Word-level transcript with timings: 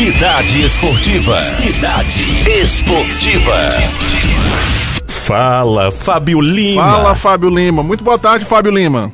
Cidade 0.00 0.64
Esportiva. 0.64 1.40
Cidade 1.42 2.50
Esportiva. 2.62 3.54
Fala, 5.06 5.92
Fábio 5.92 6.40
Lima. 6.40 6.82
Fala, 6.82 7.14
Fábio 7.14 7.50
Lima. 7.50 7.82
Muito 7.82 8.02
boa 8.02 8.18
tarde, 8.18 8.46
Fábio 8.46 8.72
Lima. 8.72 9.12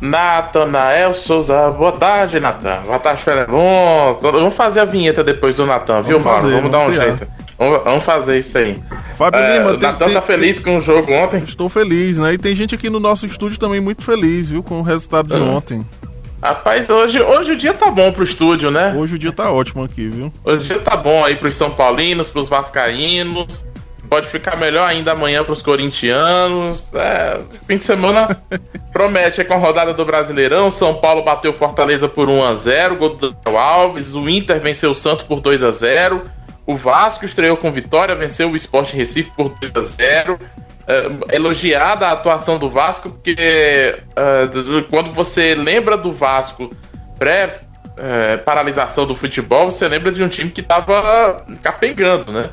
Natanael 0.00 1.12
Souza, 1.12 1.72
boa 1.72 1.90
tarde, 1.90 2.38
Natan. 2.38 2.82
Boa 2.86 3.00
tarde, 3.00 3.20
Felemon. 3.20 4.16
Vamos 4.22 4.54
fazer 4.54 4.78
a 4.78 4.84
vinheta 4.84 5.24
depois 5.24 5.56
do 5.56 5.66
Natan, 5.66 6.02
viu, 6.02 6.20
Mauro? 6.20 6.48
Vamos, 6.48 6.70
dar 6.70 6.86
um 6.86 6.90
criar. 6.92 7.04
jeito. 7.06 7.26
Vamos, 7.58 7.82
vamos, 7.82 8.04
fazer 8.04 8.38
isso 8.38 8.56
aí. 8.58 8.80
Fábio 9.16 9.40
é, 9.40 9.58
Lima, 9.58 9.72
o 9.72 9.76
Natan 9.76 10.12
tá 10.12 10.22
feliz 10.22 10.62
tem, 10.62 10.64
com 10.64 10.78
o 10.78 10.80
jogo 10.80 11.12
ontem? 11.14 11.42
Estou 11.42 11.68
feliz, 11.68 12.16
né? 12.16 12.34
E 12.34 12.38
tem 12.38 12.54
gente 12.54 12.76
aqui 12.76 12.88
no 12.88 13.00
nosso 13.00 13.26
estúdio 13.26 13.58
também 13.58 13.80
muito 13.80 14.04
feliz, 14.04 14.50
viu, 14.50 14.62
com 14.62 14.78
o 14.78 14.82
resultado 14.82 15.34
de 15.34 15.34
uhum. 15.34 15.56
ontem. 15.56 15.84
Rapaz, 16.42 16.88
hoje, 16.88 17.20
hoje 17.20 17.52
o 17.52 17.56
dia 17.56 17.74
tá 17.74 17.90
bom 17.90 18.12
pro 18.12 18.22
estúdio, 18.22 18.70
né? 18.70 18.94
Hoje 18.96 19.16
o 19.16 19.18
dia 19.18 19.32
tá 19.32 19.50
ótimo 19.52 19.82
aqui, 19.82 20.08
viu? 20.08 20.32
Hoje 20.44 20.62
o 20.62 20.64
dia 20.64 20.78
tá 20.78 20.96
bom 20.96 21.24
aí 21.24 21.34
pros 21.34 21.56
São 21.56 21.70
Paulinos, 21.70 22.30
pros 22.30 22.48
Vascaínos. 22.48 23.64
Pode 24.08 24.28
ficar 24.28 24.56
melhor 24.56 24.86
ainda 24.86 25.12
amanhã 25.12 25.44
pros 25.44 25.60
corintianos. 25.60 26.88
É, 26.94 27.40
fim 27.66 27.76
de 27.76 27.84
semana 27.84 28.28
promete. 28.92 29.40
É 29.40 29.44
com 29.44 29.54
a 29.54 29.58
rodada 29.58 29.92
do 29.92 30.04
Brasileirão. 30.04 30.70
São 30.70 30.94
Paulo 30.94 31.24
bateu 31.24 31.52
Fortaleza 31.52 32.08
por 32.08 32.28
1x0. 32.28 32.96
Gol 32.96 33.16
do 33.16 33.30
Daniel 33.32 33.60
Alves. 33.60 34.14
O 34.14 34.28
Inter 34.28 34.60
venceu 34.60 34.92
o 34.92 34.94
Santos 34.94 35.24
por 35.24 35.40
2x0. 35.40 36.22
O 36.64 36.76
Vasco 36.76 37.24
estreou 37.24 37.56
com 37.56 37.72
vitória, 37.72 38.14
venceu 38.14 38.50
o 38.50 38.56
Sport 38.56 38.92
Recife 38.92 39.30
por 39.36 39.50
2x0 39.50 40.38
uh, 40.88 41.32
elogiada 41.32 42.06
a 42.06 42.12
atuação 42.12 42.58
do 42.58 42.70
Vasco, 42.70 43.10
porque 43.10 43.96
uh, 44.10 44.82
quando 44.90 45.12
você 45.12 45.54
lembra 45.54 45.96
do 45.96 46.12
Vasco 46.12 46.70
pré 47.18 47.60
uh, 47.98 48.42
paralisação 48.44 49.06
do 49.06 49.14
futebol, 49.14 49.70
você 49.70 49.86
lembra 49.86 50.10
de 50.10 50.22
um 50.24 50.28
time 50.28 50.50
que 50.50 50.62
estava 50.62 51.44
capengando, 51.62 52.32
né? 52.32 52.50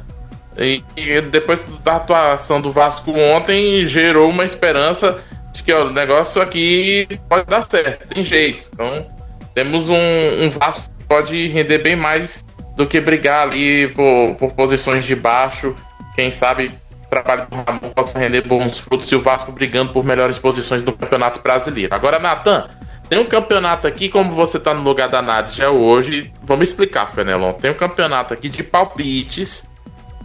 E, 0.58 0.82
e, 0.96 1.22
depois 1.22 1.66
da 1.84 1.98
atuação 1.98 2.62
do 2.62 2.72
Vasco 2.72 3.12
ontem, 3.12 3.86
gerou 3.86 4.30
uma 4.30 4.46
esperança 4.46 5.20
de 5.52 5.64
que 5.64 5.74
ó, 5.74 5.86
o 5.86 5.92
negócio 5.92 6.42
aqui 6.42 7.08
pode 7.30 7.46
dar 7.46 7.70
certo, 7.70 8.08
tem 8.08 8.24
jeito. 8.24 8.66
Então, 8.74 9.06
temos 9.54 9.90
um, 9.90 9.96
um 9.96 10.50
Vasco 10.50 10.90
que 10.98 11.06
pode 11.06 11.48
render 11.48 11.80
bem 11.80 11.96
mais 11.96 12.44
do 12.76 12.88
que 12.88 13.00
brigar 13.02 13.48
ali 13.48 13.94
por, 13.94 14.36
por 14.36 14.54
posições 14.54 15.04
de 15.04 15.16
baixo. 15.16 15.76
Quem 16.16 16.32
sabe 16.32 16.72
trabalho 17.24 17.48
do 17.50 17.56
Ramon 17.56 17.94
possa 17.94 18.20
render 18.20 18.42
bons 18.42 18.80
frutos 18.80 19.10
e 19.12 19.16
o 19.16 19.22
Vasco 19.22 19.52
brigando 19.52 19.94
por 19.94 20.04
melhores 20.04 20.38
posições 20.38 20.84
no 20.84 20.94
Campeonato 20.94 21.42
Brasileiro. 21.42 21.94
Agora, 21.96 22.20
Natan, 22.20 22.68
tem 23.08 23.20
um 23.20 23.26
campeonato 23.26 23.88
aqui, 23.88 24.10
como 24.10 24.32
você 24.32 24.58
está 24.58 24.74
no 24.74 24.82
lugar 24.82 25.10
da 25.10 25.22
Nádia 25.22 25.70
hoje, 25.70 26.32
vamos 26.44 26.70
explicar, 26.70 27.14
Fenelon. 27.14 27.54
Tem 27.54 27.72
um 27.72 27.76
campeonato 27.76 28.34
aqui 28.34 28.50
de 28.50 28.64
palpites 28.64 29.68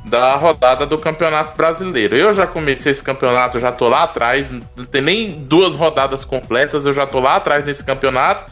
da 0.05 0.35
rodada 0.37 0.87
do 0.87 0.99
Campeonato 0.99 1.57
Brasileiro. 1.57 2.17
Eu 2.17 2.33
já 2.33 2.47
comecei 2.47 2.91
esse 2.91 3.03
campeonato, 3.03 3.61
já 3.61 3.71
tô 3.71 3.87
lá 3.87 4.05
atrás, 4.05 4.51
não 4.51 4.87
tem 4.87 5.03
nem 5.03 5.31
duas 5.43 5.75
rodadas 5.75 6.25
completas, 6.25 6.87
eu 6.87 6.93
já 6.93 7.07
tô 7.07 7.21
lá 7.21 7.37
atrás 7.37 7.65
nesse 7.65 7.85
campeonato. 7.85 8.51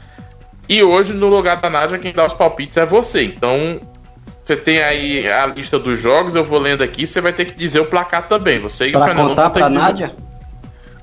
E 0.69 0.83
hoje, 0.83 1.14
no 1.14 1.28
lugar 1.28 1.56
da 1.56 1.70
Nádia, 1.70 1.98
quem 1.98 2.12
dá 2.12 2.27
os 2.27 2.34
palpites 2.34 2.77
é 2.77 2.84
você. 2.84 3.25
Então, 3.25 3.81
você 4.49 4.57
tem 4.57 4.83
aí 4.83 5.29
a 5.29 5.47
lista 5.47 5.79
dos 5.79 5.99
jogos, 5.99 6.35
eu 6.35 6.43
vou 6.43 6.59
lendo 6.59 6.83
aqui, 6.83 7.07
você 7.07 7.21
vai 7.21 7.35
ter 7.35 7.45
que 7.45 7.55
dizer 7.55 7.81
o 7.81 7.85
placar 7.85 8.29
também. 8.29 8.59
Você 8.59 8.87
e 8.87 8.93
pra 8.93 9.03
o 9.03 9.05
Fernando 9.05 9.29
contar 9.29 9.51
pra 9.51 9.69
Nádia? 9.69 10.13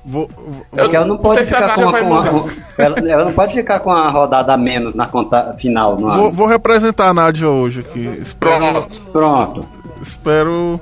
Vou, 0.04 0.28
vou, 0.36 0.66
eu, 0.76 0.92
ela 0.92 1.06
não 1.06 1.16
pode 1.16 1.44
ficar 1.44 1.74
com, 1.76 1.88
a, 1.88 2.00
com 2.00 2.14
a, 2.16 2.44
ela, 2.78 2.98
ela, 2.98 3.24
não 3.24 3.32
pode 3.32 3.54
ficar 3.54 3.78
com 3.78 3.92
a 3.92 4.08
rodada 4.08 4.52
a 4.52 4.56
menos 4.56 4.96
na 4.96 5.06
conta 5.06 5.54
final. 5.54 5.96
Vou, 5.96 6.32
vou, 6.32 6.46
representar 6.48 7.08
a 7.08 7.14
Nádia 7.14 7.48
hoje 7.48 7.80
aqui. 7.80 8.18
Espero, 8.20 8.58
Pronto. 8.58 9.00
Pronto. 9.12 9.68
Espero 10.02 10.80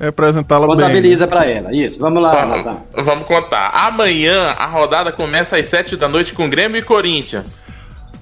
representá-la 0.00 0.68
bem. 0.68 0.76
Contabiliza 0.76 1.26
pra 1.26 1.46
ela. 1.46 1.74
Isso, 1.74 1.98
vamos 1.98 2.22
lá. 2.22 2.44
Vamos, 2.44 3.04
vamos 3.04 3.26
contar. 3.26 3.72
Amanhã 3.74 4.54
a 4.56 4.66
rodada 4.66 5.10
começa 5.10 5.56
às 5.56 5.66
7 5.66 5.96
da 5.96 6.08
noite 6.08 6.32
com 6.32 6.48
Grêmio 6.48 6.78
e 6.78 6.82
Corinthians. 6.82 7.64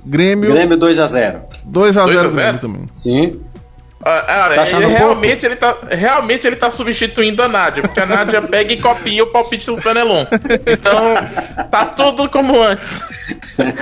Grêmio. 0.02 0.50
Grêmio 0.50 0.78
2x0. 0.78 1.40
2x0 1.70 2.30
Grêmio 2.32 2.60
também. 2.60 2.86
Sim. 2.96 3.40
Ah, 4.08 4.52
tá 4.54 4.76
ele, 4.76 4.86
realmente, 4.86 5.44
ele 5.44 5.56
tá, 5.56 5.76
realmente 5.90 6.46
ele 6.46 6.54
tá 6.54 6.70
substituindo 6.70 7.42
a 7.42 7.48
Nádia, 7.48 7.82
porque 7.82 7.98
a 7.98 8.06
Nádia 8.06 8.40
pega 8.46 8.72
e 8.72 8.80
copia 8.80 9.24
o 9.24 9.26
palpite 9.26 9.66
do 9.66 9.82
Penelon. 9.82 10.24
Então, 10.64 11.14
tá 11.68 11.86
tudo 11.86 12.30
como 12.30 12.62
antes. 12.62 13.02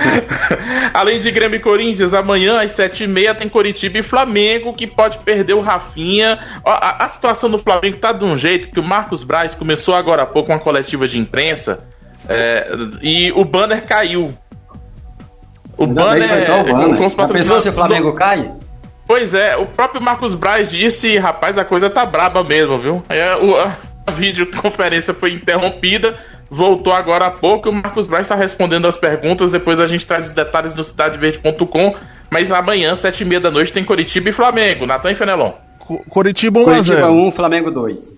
Além 0.95 1.19
de 1.19 1.29
Grêmio 1.29 1.57
e 1.57 1.59
Corinthians, 1.59 2.15
amanhã 2.15 2.59
às 2.59 2.71
7h30 2.71 3.35
tem 3.35 3.47
Coritiba 3.47 3.99
e 3.99 4.01
Flamengo, 4.03 4.73
que 4.73 4.87
pode 4.87 5.19
perder 5.19 5.53
o 5.53 5.61
Rafinha. 5.61 6.39
A, 6.65 7.05
a, 7.05 7.07
situação 7.07 7.47
do 7.47 7.59
Flamengo 7.59 7.97
tá 7.97 8.11
de 8.11 8.25
um 8.25 8.35
jeito 8.35 8.71
que 8.71 8.79
o 8.79 8.83
Marcos 8.83 9.23
Braz 9.23 9.53
começou 9.53 9.93
agora 9.93 10.23
há 10.23 10.25
pouco 10.25 10.51
uma 10.51 10.59
coletiva 10.59 11.07
de 11.07 11.19
imprensa 11.19 11.83
é, 12.27 12.67
e 12.99 13.31
o 13.33 13.45
banner 13.45 13.85
caiu. 13.85 14.35
O 15.77 15.83
Ainda 15.83 16.03
banner. 16.03 16.29
Foi 16.29 16.41
só 16.41 16.61
o 16.61 16.63
banner. 16.63 16.97
Com, 16.97 16.97
com 16.97 17.05
os 17.05 17.31
pessoa 17.31 17.61
se 17.61 17.69
o 17.69 17.73
Flamengo 17.73 18.11
cai? 18.13 18.51
Pois 19.07 19.33
é, 19.33 19.55
o 19.55 19.67
próprio 19.67 20.01
Marcos 20.01 20.33
Braz 20.33 20.69
disse, 20.69 21.17
rapaz, 21.17 21.57
a 21.57 21.65
coisa 21.65 21.89
tá 21.89 22.05
braba 22.05 22.43
mesmo, 22.43 22.79
viu? 22.79 23.03
Aí 23.07 23.21
a, 23.21 23.77
a 24.05 24.11
videoconferência 24.11 25.13
foi 25.13 25.33
interrompida, 25.33 26.17
voltou 26.49 26.91
agora 26.91 27.27
há 27.27 27.31
pouco 27.31 27.67
e 27.67 27.71
o 27.71 27.73
Marcos 27.73 28.07
Braz 28.07 28.25
está 28.25 28.35
respondendo 28.35 28.87
as 28.87 28.97
perguntas, 28.97 29.51
depois 29.51 29.79
a 29.79 29.85
gente 29.85 30.05
traz 30.07 30.25
os 30.25 30.31
detalhes 30.31 30.73
no 30.73 30.83
cidadeverde.com, 30.83 31.95
mas 32.31 32.51
amanhã, 32.51 32.95
sete 32.95 33.21
e 33.21 33.25
meia 33.25 33.39
da 33.39 33.51
noite, 33.51 33.71
tem 33.71 33.85
Coritiba 33.85 34.29
e 34.29 34.31
Flamengo. 34.31 34.85
Natan 34.85 35.11
e 35.11 35.15
Fenelon. 35.15 35.53
Coritiba 36.09 36.59
1x0. 36.59 36.65
Coritiba 36.65 37.11
1, 37.11 37.31
Flamengo 37.31 37.71
2. 37.71 38.15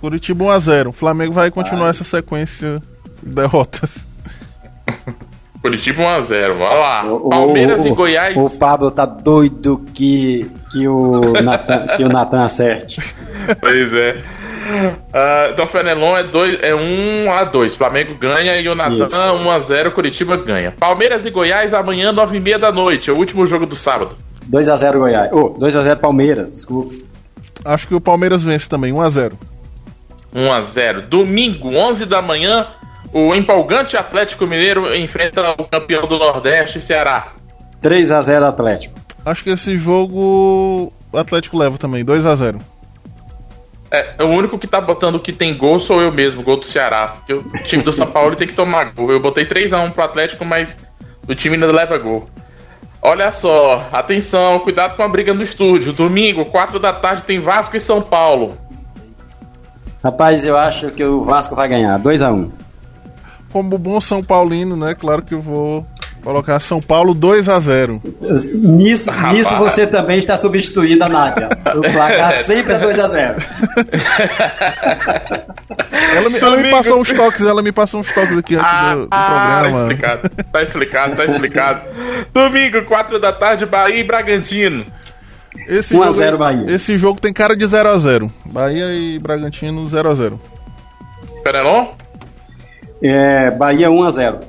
Curitiba 0.00 0.44
1x0. 0.46 0.92
Flamengo 0.92 1.32
vai 1.32 1.50
continuar 1.50 1.90
essa 1.90 2.04
sequência 2.04 2.80
de 3.22 3.34
derrotas. 3.34 4.11
Curitiba 5.62 6.02
1x0, 6.02 6.54
vai 6.54 6.78
lá. 6.78 7.04
O, 7.04 7.28
Palmeiras 7.28 7.84
o, 7.84 7.88
e 7.88 7.90
Goiás. 7.92 8.36
O 8.36 8.50
Pablo 8.58 8.90
tá 8.90 9.06
doido 9.06 9.80
que, 9.94 10.50
que 10.72 10.88
o 10.88 11.32
Natan, 11.40 11.86
que 11.96 12.02
o 12.02 12.08
Natan 12.08 12.42
acerte. 12.42 13.00
Pois 13.60 13.92
é. 13.94 14.16
Uh, 14.62 15.52
então, 15.52 15.66
Fenelon 15.66 16.16
é 16.16 16.22
1 16.22 16.26
é 16.62 16.74
um 16.74 17.32
a 17.32 17.44
2 17.44 17.74
Flamengo 17.74 18.14
ganha 18.14 18.60
e 18.60 18.68
o 18.68 18.74
Natan 18.74 19.04
1x0. 19.04 19.92
Curitiba 19.92 20.36
ganha. 20.36 20.72
Palmeiras 20.72 21.24
e 21.24 21.30
Goiás 21.30 21.72
amanhã, 21.72 22.12
9h30 22.12 22.58
da 22.58 22.72
noite. 22.72 23.10
É 23.10 23.12
o 23.12 23.16
último 23.16 23.46
jogo 23.46 23.64
do 23.64 23.76
sábado. 23.76 24.16
2x0 24.50 24.98
Goiás. 24.98 25.30
Oh, 25.32 25.50
2x0 25.50 25.96
Palmeiras, 25.96 26.52
desculpa. 26.52 26.92
Acho 27.64 27.86
que 27.86 27.94
o 27.94 28.00
Palmeiras 28.00 28.42
vence 28.42 28.68
também, 28.68 28.92
1x0. 28.92 29.32
1x0. 30.34 31.02
Domingo, 31.02 31.72
11 31.72 32.06
da 32.06 32.20
manhã, 32.20 32.66
o 33.12 33.34
empolgante 33.34 33.96
Atlético 33.96 34.46
Mineiro 34.46 34.94
enfrenta 34.94 35.54
o 35.58 35.64
campeão 35.64 36.06
do 36.06 36.18
Nordeste, 36.18 36.80
Ceará. 36.80 37.32
3 37.80 38.10
a 38.10 38.22
0 38.22 38.46
Atlético. 38.46 38.98
Acho 39.24 39.44
que 39.44 39.50
esse 39.50 39.76
jogo 39.76 40.92
o 41.12 41.18
Atlético 41.18 41.58
leva 41.58 41.76
também, 41.76 42.04
2 42.04 42.24
a 42.24 42.34
0 42.34 42.58
é, 43.90 44.24
o 44.24 44.28
único 44.28 44.58
que 44.58 44.66
tá 44.66 44.80
botando 44.80 45.20
que 45.20 45.34
tem 45.34 45.54
gol 45.54 45.78
sou 45.78 46.00
eu 46.00 46.10
mesmo, 46.10 46.42
gol 46.42 46.58
do 46.58 46.64
Ceará. 46.64 47.12
o 47.28 47.62
time 47.64 47.82
do 47.82 47.92
São 47.92 48.06
Paulo 48.06 48.34
tem 48.34 48.48
que 48.48 48.54
tomar 48.54 48.84
gol. 48.94 49.12
Eu 49.12 49.20
botei 49.20 49.44
3x1 49.44 49.92
pro 49.92 50.02
Atlético, 50.02 50.46
mas 50.46 50.78
o 51.28 51.34
time 51.34 51.56
ainda 51.56 51.70
leva 51.70 51.98
gol. 51.98 52.24
Olha 53.02 53.30
só, 53.30 53.90
atenção, 53.92 54.60
cuidado 54.60 54.96
com 54.96 55.02
a 55.02 55.08
briga 55.08 55.34
no 55.34 55.42
estúdio. 55.42 55.92
Domingo, 55.92 56.46
4 56.46 56.78
da 56.78 56.94
tarde, 56.94 57.24
tem 57.24 57.38
Vasco 57.38 57.76
e 57.76 57.80
São 57.80 58.00
Paulo. 58.00 58.56
Rapaz, 60.02 60.42
eu 60.46 60.56
acho 60.56 60.90
que 60.92 61.04
o 61.04 61.22
Vasco 61.22 61.54
vai 61.54 61.68
ganhar, 61.68 61.98
2x1 61.98 62.61
como 63.52 63.76
bom 63.78 64.00
São 64.00 64.24
Paulino, 64.24 64.76
né? 64.76 64.94
Claro 64.94 65.22
que 65.22 65.34
eu 65.34 65.40
vou 65.40 65.86
colocar 66.22 66.58
São 66.60 66.80
Paulo 66.80 67.14
2 67.14 67.48
a 67.48 67.58
0 67.58 68.00
Nisso, 68.54 69.10
nisso 69.32 69.56
você 69.56 69.86
também 69.86 70.18
está 70.18 70.36
substituindo 70.36 71.04
a 71.04 71.08
Nádia. 71.08 71.48
O 71.76 71.80
placar 71.80 72.32
sempre 72.44 72.74
é 72.74 72.78
2 72.78 72.98
a 72.98 73.08
0 73.08 73.34
ela, 76.16 76.30
me, 76.30 76.38
ela 76.38 76.56
me 76.56 76.70
passou 76.70 77.00
uns 77.00 77.12
toques, 77.12 77.46
ela 77.46 77.62
me 77.62 77.72
passou 77.72 78.00
uns 78.00 78.12
toques 78.12 78.38
aqui 78.38 78.54
antes 78.54 78.70
ah, 78.70 78.94
do, 78.94 79.00
do 79.02 79.08
ah, 79.10 79.60
programa. 79.62 79.62
Tá 79.62 79.82
explicado, 79.82 80.30
tá 80.52 80.62
explicado, 80.62 81.16
tá 81.16 81.24
explicado. 81.24 81.80
Domingo, 82.32 82.84
4 82.84 83.20
da 83.20 83.32
tarde, 83.32 83.66
Bahia 83.66 84.00
e 84.00 84.04
Bragantino. 84.04 84.86
Esse 85.68 85.96
1 85.96 86.02
a 86.02 86.10
0 86.10 86.38
Bahia. 86.38 86.64
Esse 86.68 86.96
jogo 86.96 87.20
tem 87.20 87.32
cara 87.32 87.56
de 87.56 87.66
0 87.66 87.88
a 87.88 87.96
0 87.96 88.32
Bahia 88.46 88.92
e 88.94 89.18
Bragantino 89.18 89.88
0 89.88 90.10
a 90.10 90.14
0 90.14 90.40
Penelon? 91.42 91.88
É, 93.02 93.50
Bahia 93.50 93.88
1x0. 93.88 94.40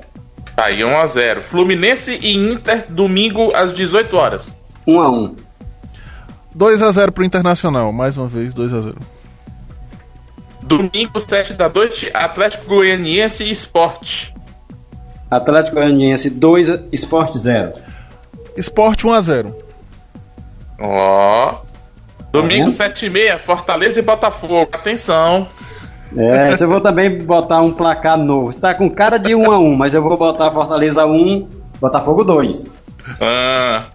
Bahia 0.56 0.86
1x0. 0.86 1.42
Fluminense 1.44 2.20
e 2.22 2.36
Inter, 2.36 2.86
domingo 2.90 3.54
às 3.56 3.74
18 3.74 4.16
horas. 4.16 4.58
1x1. 4.88 5.36
2x0 6.56 7.12
pro 7.12 7.24
Internacional, 7.24 7.92
mais 7.92 8.16
uma 8.16 8.28
vez, 8.28 8.54
2x0. 8.54 8.96
Domingo, 10.62 11.20
7 11.20 11.54
da 11.54 11.68
noite, 11.68 12.10
Atlético 12.14 12.66
Goianiense 12.68 13.44
e 13.44 13.52
Sport. 13.52 14.32
Atlético 15.30 15.78
Goianiense 15.78 16.30
2, 16.30 16.70
Sport 16.94 17.38
0. 17.38 17.74
Sport 18.58 19.04
1x0. 19.04 19.54
Ó. 20.80 21.52
Oh. 21.52 21.74
Domingo, 22.32 22.72
tá 22.76 22.90
7h30, 22.90 23.40
Fortaleza 23.40 24.00
e 24.00 24.04
Botafogo. 24.04 24.68
Atenção. 24.72 25.48
É, 26.16 26.62
eu 26.62 26.68
vou 26.68 26.80
também 26.80 27.18
botar 27.24 27.62
um 27.62 27.72
placar 27.72 28.18
novo. 28.18 28.52
Você 28.52 28.60
tá 28.60 28.74
com 28.74 28.90
cara 28.90 29.18
de 29.18 29.36
1 29.36 29.52
a 29.52 29.58
1 29.58 29.76
mas 29.76 29.94
eu 29.94 30.02
vou 30.02 30.16
botar 30.18 30.52
Fortaleza 30.52 31.06
1, 31.06 31.48
Botafogo 31.80 32.24
2. 32.24 32.70
Ah, 33.20 33.88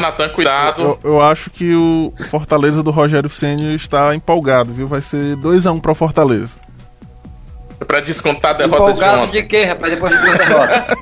Natan, 0.00 0.28
cuidado. 0.30 0.82
Eu, 0.82 0.98
eu, 1.02 1.22
acho 1.22 1.50
que 1.50 1.74
o 1.74 2.12
Fortaleza 2.30 2.82
do 2.82 2.90
Rogério 2.90 3.28
Senna 3.28 3.74
está 3.74 4.14
empolgado, 4.14 4.72
viu? 4.72 4.86
Vai 4.86 5.02
ser 5.02 5.36
2x1 5.36 5.80
para 5.80 5.94
Fortaleza. 5.94 6.54
Pra 7.86 8.00
descontar 8.00 8.52
a 8.52 8.54
derrota 8.54 8.76
empolgado 8.76 9.26
de, 9.26 9.32
de 9.32 9.42
quê, 9.44 9.64
rapaz? 9.64 9.92
Depois 9.92 10.12
de 10.12 10.20
duas 10.20 10.38
derrotas. 10.38 10.96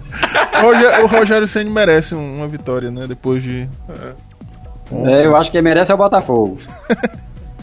o 1.05 1.07
Rogério 1.07 1.49
Senna 1.49 1.71
merece 1.71 2.15
uma 2.15 2.49
vitória, 2.49 2.91
né? 2.91 3.07
Depois 3.07 3.43
de... 3.43 3.69
É. 3.89 5.23
é, 5.23 5.27
eu 5.27 5.37
acho 5.37 5.51
que 5.51 5.61
merece 5.63 5.93
é 5.93 5.95
o 5.95 5.99
Botafogo. 5.99 6.59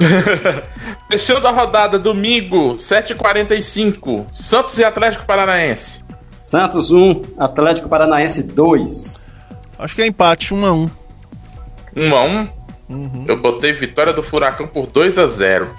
Fechando 1.09 1.47
a 1.47 1.51
rodada, 1.51 1.99
domingo, 1.99 2.75
7h45. 2.75 4.25
Santos 4.33 4.77
e 4.77 4.83
Atlético 4.83 5.25
Paranaense. 5.25 6.03
Santos 6.41 6.91
1, 6.91 7.21
Atlético 7.37 7.87
Paranaense 7.87 8.43
2. 8.43 9.25
Acho 9.79 9.95
que 9.95 10.01
é 10.01 10.07
empate, 10.07 10.53
1 10.53 10.65
a 10.65 10.71
1 10.73 10.89
1 11.95 12.15
a 12.15 12.23
1 12.23 12.49
uhum. 12.89 13.25
Eu 13.27 13.41
botei 13.41 13.73
vitória 13.73 14.13
do 14.13 14.23
Furacão 14.23 14.67
por 14.67 14.87
2 14.87 15.17
a 15.17 15.27
0 15.27 15.69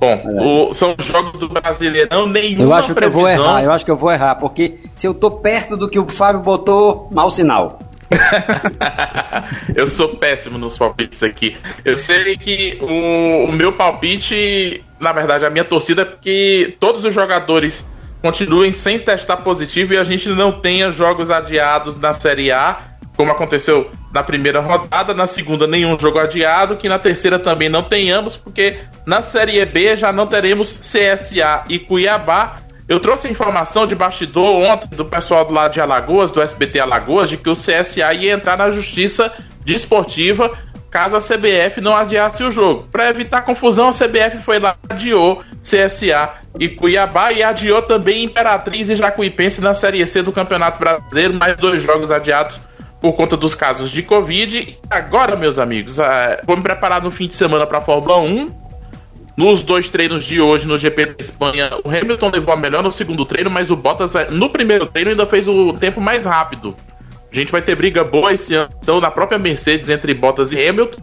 Bom, 0.00 0.10
é. 0.10 0.44
o, 0.44 0.72
são 0.72 0.94
jogos 0.98 1.38
do 1.40 1.48
Brasileirão, 1.48 2.28
nenhuma 2.28 2.62
eu 2.62 2.72
acho 2.72 2.94
previsão. 2.94 3.24
Que 3.24 3.30
eu 3.30 3.36
vou 3.36 3.46
errar, 3.46 3.64
eu 3.64 3.72
acho 3.72 3.84
que 3.84 3.90
eu 3.90 3.96
vou 3.96 4.12
errar, 4.12 4.36
porque 4.36 4.78
se 4.94 5.08
eu 5.08 5.12
tô 5.12 5.28
perto 5.28 5.76
do 5.76 5.88
que 5.88 5.98
o 5.98 6.08
Fábio 6.08 6.40
botou, 6.40 7.08
mau 7.10 7.28
sinal. 7.28 7.80
eu 9.76 9.86
sou 9.86 10.16
péssimo 10.16 10.58
nos 10.58 10.76
palpites 10.78 11.22
aqui. 11.22 11.56
Eu 11.84 11.96
sei 11.96 12.36
que 12.36 12.78
o, 12.80 13.44
o, 13.44 13.52
meu 13.52 13.72
palpite, 13.72 14.84
na 14.98 15.12
verdade, 15.12 15.44
a 15.44 15.50
minha 15.50 15.64
torcida 15.64 16.02
é 16.02 16.04
porque 16.04 16.76
todos 16.80 17.04
os 17.04 17.12
jogadores 17.12 17.86
continuem 18.22 18.72
sem 18.72 18.98
testar 18.98 19.38
positivo 19.38 19.94
e 19.94 19.98
a 19.98 20.04
gente 20.04 20.28
não 20.30 20.52
tenha 20.52 20.90
jogos 20.90 21.30
adiados 21.30 22.00
na 22.00 22.12
Série 22.12 22.50
A, 22.50 22.78
como 23.16 23.32
aconteceu 23.32 23.90
na 24.12 24.22
primeira 24.22 24.60
rodada, 24.60 25.12
na 25.12 25.26
segunda 25.26 25.66
nenhum 25.66 25.98
jogo 25.98 26.18
adiado, 26.18 26.76
que 26.76 26.88
na 26.88 26.98
terceira 26.98 27.38
também 27.38 27.68
não 27.68 27.82
tenhamos, 27.82 28.36
porque 28.36 28.78
na 29.04 29.20
Série 29.20 29.64
B 29.66 29.96
já 29.96 30.12
não 30.12 30.26
teremos 30.26 30.78
CSA 30.78 31.64
e 31.68 31.78
Cuiabá. 31.78 32.56
Eu 32.88 32.98
trouxe 32.98 33.28
informação 33.28 33.86
de 33.86 33.94
bastidor 33.94 34.46
ontem 34.46 34.88
do 34.96 35.04
pessoal 35.04 35.44
do 35.44 35.52
lado 35.52 35.72
de 35.72 35.80
Alagoas, 35.80 36.30
do 36.30 36.40
SBT 36.40 36.80
Alagoas, 36.80 37.28
de 37.28 37.36
que 37.36 37.50
o 37.50 37.52
CSA 37.52 38.14
ia 38.14 38.32
entrar 38.32 38.56
na 38.56 38.70
justiça 38.70 39.30
desportiva 39.62 40.50
caso 40.90 41.16
a 41.16 41.20
CBF 41.20 41.80
não 41.80 41.94
adiasse 41.94 42.42
o 42.42 42.50
jogo. 42.50 42.88
Para 42.90 43.10
evitar 43.10 43.42
confusão, 43.42 43.88
a 43.88 43.92
CBF 43.92 44.38
foi 44.42 44.58
lá 44.58 44.76
adiou 44.88 45.42
CSA 45.60 46.30
e 46.58 46.68
Cuiabá 46.68 47.30
e 47.32 47.42
adiou 47.42 47.82
também 47.82 48.24
Imperatriz 48.24 48.88
e 48.88 48.94
Jacuipense 48.94 49.60
na 49.60 49.74
Série 49.74 50.06
C 50.06 50.22
do 50.22 50.32
Campeonato 50.32 50.78
Brasileiro, 50.78 51.34
mais 51.34 51.56
dois 51.56 51.82
jogos 51.82 52.10
adiados 52.10 52.58
por 53.00 53.12
conta 53.12 53.36
dos 53.36 53.54
casos 53.54 53.90
de 53.90 54.02
Covid. 54.02 54.78
Agora, 54.90 55.36
meus 55.36 55.58
amigos, 55.58 55.98
uh, 55.98 56.02
vou 56.44 56.56
me 56.56 56.62
preparar 56.62 57.02
no 57.02 57.10
fim 57.10 57.28
de 57.28 57.34
semana 57.34 57.66
para 57.66 57.78
a 57.78 57.82
Fórmula 57.82 58.18
1. 58.18 58.67
Nos 59.38 59.62
dois 59.62 59.88
treinos 59.88 60.24
de 60.24 60.40
hoje 60.40 60.66
no 60.66 60.76
GP 60.76 61.06
da 61.06 61.14
Espanha, 61.20 61.70
o 61.84 61.88
Hamilton 61.88 62.28
levou 62.28 62.52
a 62.52 62.56
melhor 62.56 62.82
no 62.82 62.90
segundo 62.90 63.24
treino, 63.24 63.48
mas 63.48 63.70
o 63.70 63.76
Bottas 63.76 64.12
eh, 64.16 64.26
no 64.32 64.50
primeiro 64.50 64.84
treino 64.84 65.10
ainda 65.12 65.24
fez 65.26 65.46
o 65.46 65.74
tempo 65.74 66.00
mais 66.00 66.24
rápido. 66.24 66.74
A 67.30 67.34
gente 67.36 67.52
vai 67.52 67.62
ter 67.62 67.76
briga 67.76 68.02
boa 68.02 68.32
esse 68.32 68.56
ano, 68.56 68.68
então, 68.82 69.00
na 69.00 69.12
própria 69.12 69.38
Mercedes 69.38 69.88
entre 69.88 70.12
Bottas 70.12 70.52
e 70.52 70.68
Hamilton. 70.68 71.00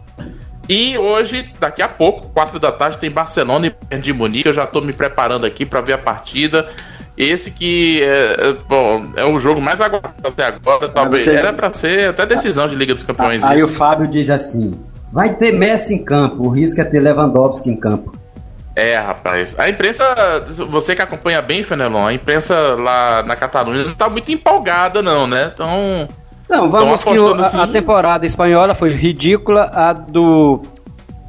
E 0.68 0.98
hoje, 0.98 1.50
daqui 1.58 1.80
a 1.80 1.88
pouco, 1.88 2.28
4 2.28 2.60
da 2.60 2.70
tarde, 2.70 2.98
tem 2.98 3.10
Barcelona 3.10 3.74
e 3.90 3.96
de 3.96 4.12
Munique. 4.12 4.48
Eu 4.48 4.52
já 4.52 4.64
estou 4.64 4.82
me 4.82 4.92
preparando 4.92 5.46
aqui 5.46 5.64
para 5.64 5.80
ver 5.80 5.94
a 5.94 5.98
partida. 5.98 6.68
Esse 7.16 7.50
que 7.50 8.02
é, 8.02 8.36
é, 8.38 8.52
bom, 8.68 9.12
é 9.16 9.24
o 9.24 9.38
jogo 9.38 9.62
mais 9.62 9.80
aguardado 9.80 10.14
até 10.22 10.44
agora. 10.44 10.90
Talvez 10.90 11.22
você... 11.22 11.36
era 11.36 11.54
para 11.54 11.72
ser 11.72 12.10
até 12.10 12.26
decisão 12.26 12.68
de 12.68 12.76
Liga 12.76 12.92
dos 12.92 13.02
Campeões. 13.02 13.42
Aí 13.42 13.60
isso. 13.60 13.68
o 13.68 13.70
Fábio 13.70 14.06
diz 14.06 14.28
assim: 14.28 14.78
vai 15.10 15.32
ter 15.32 15.52
Messi 15.52 15.94
em 15.94 16.04
campo, 16.04 16.46
o 16.46 16.50
risco 16.50 16.82
é 16.82 16.84
ter 16.84 17.00
Lewandowski 17.00 17.70
em 17.70 17.76
campo. 17.76 18.25
É, 18.76 18.94
rapaz. 18.98 19.58
A 19.58 19.70
imprensa, 19.70 20.04
você 20.68 20.94
que 20.94 21.00
acompanha 21.00 21.40
bem, 21.40 21.62
Fenelon, 21.62 22.06
a 22.06 22.12
imprensa 22.12 22.76
lá 22.78 23.22
na 23.22 23.34
Catalunha 23.34 23.84
não 23.84 23.94
tá 23.94 24.06
muito 24.06 24.30
empolgada, 24.30 25.00
não, 25.00 25.26
né? 25.26 25.50
Então. 25.54 26.06
Não, 26.46 26.68
vamos 26.68 27.02
que 27.02 27.18
o, 27.18 27.34
a, 27.42 27.64
a, 27.64 27.66
temporada 27.66 28.26
espanhola 28.26 28.74
foi 28.74 28.90
ridícula, 28.90 29.70
a 29.74 29.94
do. 29.94 30.60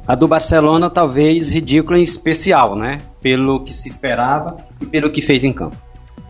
A 0.06 0.14
do 0.14 0.28
Barcelona, 0.28 0.90
talvez 0.90 1.50
ridícula 1.50 1.98
em 1.98 2.02
especial, 2.02 2.76
né? 2.76 2.98
Pelo 3.20 3.64
que 3.64 3.72
se 3.72 3.88
esperava 3.88 4.56
e 4.80 4.86
pelo 4.86 5.10
que 5.10 5.22
fez 5.22 5.42
em 5.42 5.52
campo. 5.52 5.76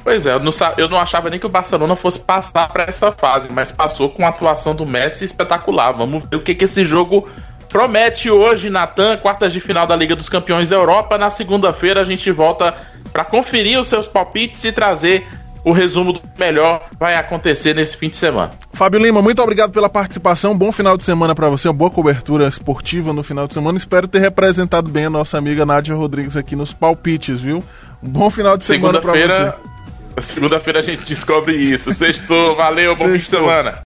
Pois 0.03 0.25
é, 0.25 0.32
eu 0.32 0.41
não, 0.41 0.50
eu 0.76 0.88
não 0.88 0.99
achava 0.99 1.29
nem 1.29 1.38
que 1.38 1.47
o 1.47 1.50
Barcelona 1.50 1.94
fosse 1.94 2.19
passar 2.19 2.69
para 2.69 2.85
essa 2.85 3.12
fase, 3.12 3.49
mas 3.53 3.70
passou 3.70 4.09
com 4.09 4.25
a 4.25 4.29
atuação 4.29 4.75
do 4.75 4.87
Messi 4.87 5.25
espetacular. 5.25 5.93
Vamos 5.93 6.25
ver 6.29 6.37
o 6.37 6.43
que, 6.43 6.55
que 6.55 6.65
esse 6.65 6.85
jogo 6.85 7.29
Promete 7.69 8.31
hoje, 8.31 8.70
Natan, 8.70 9.17
quartas 9.19 9.53
de 9.53 9.61
final 9.61 9.87
da 9.87 9.94
Liga 9.94 10.17
dos 10.17 10.29
Campeões 10.29 10.69
da 10.69 10.76
Europa. 10.76 11.19
Na 11.19 11.31
segunda-feira 11.31 12.00
a 12.00 12.05
gente 12.05 12.31
volta 12.31 12.75
para 13.12 13.25
conferir 13.25 13.79
os 13.79 13.88
seus 13.88 14.09
palpites 14.09 14.65
e 14.65 14.73
trazer 14.73 15.26
o 15.65 15.73
resumo 15.73 16.15
do 16.15 16.23
melhor 16.38 16.88
vai 16.99 17.17
acontecer 17.17 17.75
nesse 17.75 17.97
fim 17.97 18.09
de 18.09 18.17
semana. 18.17 18.50
Fábio 18.73 19.00
Lima, 19.00 19.20
muito 19.20 19.43
obrigado 19.43 19.70
pela 19.70 19.88
participação. 19.88 20.56
Bom 20.56 20.73
final 20.73 20.97
de 20.97 21.05
semana 21.05 21.35
para 21.35 21.49
você, 21.49 21.69
uma 21.69 21.75
boa 21.75 21.91
cobertura 21.91 22.49
esportiva 22.49 23.12
no 23.12 23.23
final 23.23 23.47
de 23.47 23.55
semana. 23.55 23.76
Espero 23.76 24.09
ter 24.09 24.20
representado 24.20 24.88
bem 24.88 25.06
a 25.06 25.11
nossa 25.11 25.37
amiga 25.37 25.67
Nádia 25.67 25.94
Rodrigues 25.94 26.37
aqui 26.37 26.56
nos 26.56 26.73
palpites, 26.73 27.41
viu? 27.41 27.62
Um 28.03 28.09
bom 28.09 28.31
final 28.31 28.56
de 28.56 28.65
semana 28.65 29.00
para 29.00 29.12
você. 29.12 29.53
Segunda-feira 30.20 30.81
a 30.81 30.82
gente 30.82 31.05
descobre 31.05 31.55
isso. 31.56 31.93
Sextou, 31.93 32.56
valeu, 32.56 32.97
bom 32.97 33.06
Sextou. 33.06 33.12
fim 33.12 33.19
de 33.19 33.29
semana. 33.29 33.75